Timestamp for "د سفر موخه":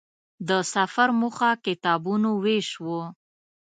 0.47-1.51